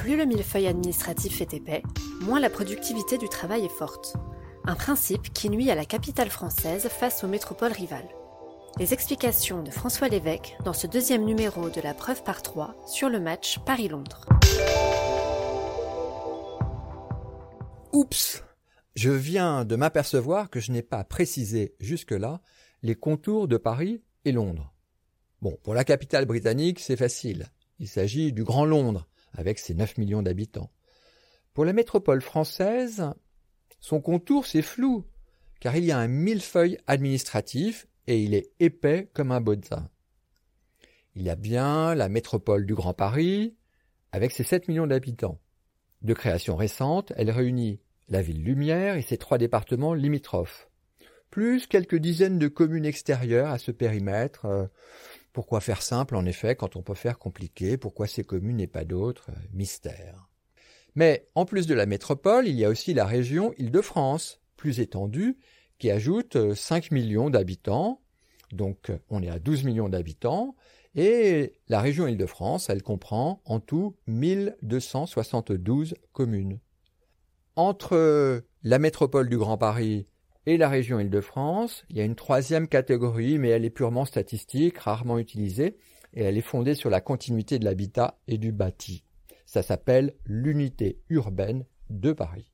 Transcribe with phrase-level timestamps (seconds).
[0.00, 1.82] Plus le millefeuille administratif est épais,
[2.22, 4.16] moins la productivité du travail est forte.
[4.64, 8.08] Un principe qui nuit à la capitale française face aux métropoles rivales.
[8.78, 13.10] Les explications de François Lévesque dans ce deuxième numéro de la preuve par 3 sur
[13.10, 14.24] le match Paris-Londres.
[17.92, 18.42] Oups
[18.94, 22.40] Je viens de m'apercevoir que je n'ai pas précisé jusque-là
[22.82, 24.72] les contours de Paris et Londres.
[25.42, 27.48] Bon, pour la capitale britannique, c'est facile.
[27.78, 30.70] Il s'agit du Grand Londres, avec ses 9 millions d'habitants.
[31.54, 33.10] Pour la métropole française,
[33.80, 35.04] son contour, c'est flou,
[35.60, 39.88] car il y a un millefeuille administratif et il est épais comme un bozza.
[41.14, 43.56] Il y a bien la métropole du Grand Paris,
[44.12, 45.40] avec ses 7 millions d'habitants.
[46.02, 50.70] De création récente, elle réunit la ville Lumière et ses trois départements limitrophes,
[51.30, 54.46] plus quelques dizaines de communes extérieures à ce périmètre.
[54.46, 54.66] Euh,
[55.32, 57.76] pourquoi faire simple, en effet, quand on peut faire compliqué?
[57.76, 59.30] Pourquoi ces communes et pas d'autres?
[59.30, 60.28] Euh, Mystère.
[60.94, 65.38] Mais en plus de la métropole, il y a aussi la région Île-de-France, plus étendue,
[65.78, 68.00] qui ajoute 5 euh, millions d'habitants.
[68.52, 70.56] Donc on est à 12 millions d'habitants.
[70.96, 76.58] Et la région Île-de-France, elle comprend en tout 1272 communes.
[77.54, 80.08] Entre la métropole du Grand Paris
[80.50, 84.78] et la région Île-de-France, il y a une troisième catégorie, mais elle est purement statistique,
[84.78, 85.76] rarement utilisée,
[86.12, 89.04] et elle est fondée sur la continuité de l'habitat et du bâti.
[89.46, 92.50] Ça s'appelle l'unité urbaine de Paris.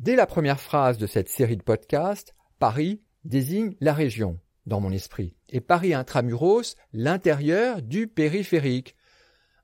[0.00, 4.90] Dès la première phrase de cette série de podcasts, Paris désigne la région, dans mon
[4.90, 8.96] esprit, et Paris intramuros, l'intérieur du périphérique.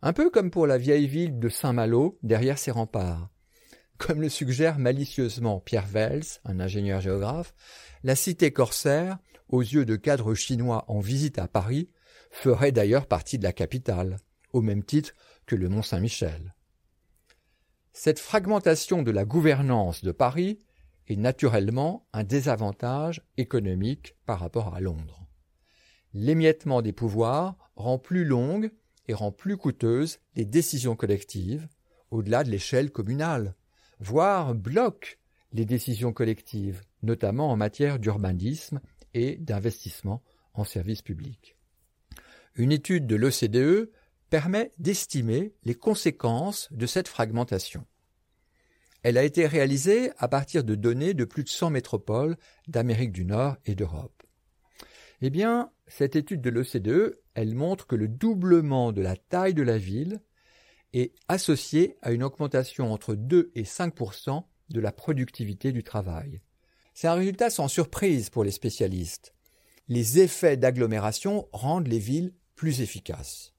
[0.03, 3.34] Un peu comme pour la vieille ville de Saint-Malo, derrière ses remparts.
[3.99, 7.55] Comme le suggère malicieusement Pierre Vels, un ingénieur géographe,
[8.03, 11.91] la cité corsaire, aux yeux de cadres chinois en visite à Paris,
[12.31, 14.17] ferait d'ailleurs partie de la capitale,
[14.53, 15.13] au même titre
[15.47, 16.55] que le Mont-Saint-Michel.
[17.93, 20.59] Cette fragmentation de la gouvernance de Paris
[21.07, 25.29] est naturellement un désavantage économique par rapport à Londres.
[26.13, 28.73] L'émiettement des pouvoirs rend plus longues
[29.07, 31.69] et rend plus coûteuses les décisions collectives,
[32.11, 33.55] au-delà de l'échelle communale,
[34.05, 35.19] voire bloque
[35.53, 38.81] les décisions collectives, notamment en matière d'urbanisme
[39.15, 40.23] et d'investissement
[40.53, 41.57] en services publics.
[42.55, 43.91] Une étude de l'OCDE
[44.29, 47.87] permet d'estimer les conséquences de cette fragmentation.
[49.03, 52.37] Elle a été réalisée à partir de données de plus de 100 métropoles
[52.69, 54.23] d'Amérique du Nord et d'Europe.
[55.23, 59.63] Eh bien, cette étude de l'OCDE, elle montre que le doublement de la taille de
[59.63, 60.21] la ville
[60.95, 66.41] est associé à une augmentation entre 2 et 5% de la productivité du travail.
[66.95, 69.35] C'est un résultat sans surprise pour les spécialistes.
[69.89, 73.53] Les effets d'agglomération rendent les villes plus efficaces.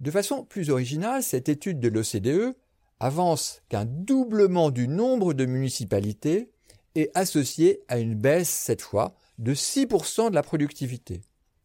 [0.00, 2.56] De façon plus originale, cette étude de l'OCDE
[2.98, 6.50] avance qu'un doublement du nombre de municipalités
[6.94, 11.20] est associé à une baisse, cette fois, de 6% de la productivité.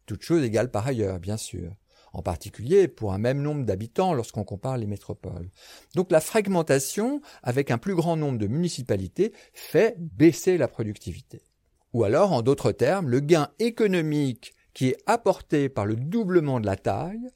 [0.05, 1.75] Toute chose égale par ailleurs, bien sûr
[2.13, 5.49] en particulier pour un même nombre d'habitants lorsqu'on compare les métropoles.
[5.95, 11.41] Donc la fragmentation, avec un plus grand nombre de municipalités, fait baisser la productivité.
[11.93, 16.65] Ou alors, en d'autres termes, le gain économique qui est apporté par le doublement de
[16.65, 17.29] la taille,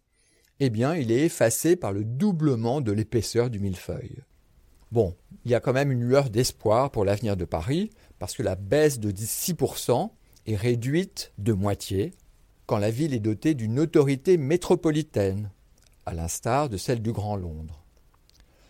[0.59, 4.23] eh bien, il est effacé par le doublement de l'épaisseur du millefeuille.
[4.91, 8.43] Bon, il y a quand même une lueur d'espoir pour l'avenir de Paris, parce que
[8.43, 10.11] la baisse de 6%
[10.45, 12.11] est réduite de moitié
[12.73, 15.51] quand la ville est dotée d'une autorité métropolitaine,
[16.07, 17.83] à l'instar de celle du Grand Londres.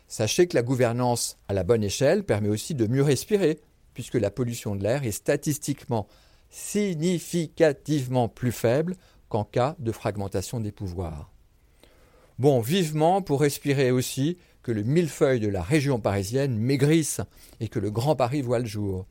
[0.10, 3.62] Sachez que la gouvernance à la bonne échelle permet aussi de mieux respirer,
[3.94, 6.10] puisque la pollution de l'air est statistiquement
[6.50, 8.98] significativement plus faible
[9.30, 11.32] qu'en cas de fragmentation des pouvoirs.
[12.40, 17.22] Bon, vivement pour respirer aussi que le millefeuille de la région parisienne maigrisse
[17.62, 19.06] et que le Grand Paris voit le jour.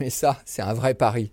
[0.00, 1.30] Mais ça, c'est un vrai pari.